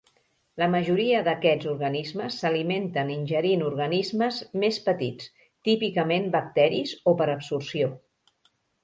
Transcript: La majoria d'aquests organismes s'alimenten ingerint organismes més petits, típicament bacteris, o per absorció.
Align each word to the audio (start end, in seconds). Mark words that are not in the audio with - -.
La 0.59 0.67
majoria 0.75 1.17
d'aquests 1.25 1.65
organismes 1.73 2.37
s'alimenten 2.43 3.11
ingerint 3.15 3.63
organismes 3.65 4.39
més 4.63 4.79
petits, 4.87 5.29
típicament 5.69 6.27
bacteris, 6.37 6.95
o 7.13 7.15
per 7.21 7.29
absorció. 7.35 7.93